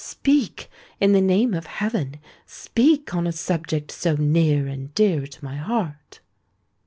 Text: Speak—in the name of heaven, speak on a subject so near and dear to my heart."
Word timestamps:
Speak—in 0.03 1.13
the 1.13 1.21
name 1.21 1.53
of 1.53 1.67
heaven, 1.67 2.15
speak 2.47 3.13
on 3.13 3.27
a 3.27 3.31
subject 3.31 3.91
so 3.91 4.15
near 4.15 4.65
and 4.65 4.91
dear 4.95 5.27
to 5.27 5.45
my 5.45 5.57
heart." 5.57 6.21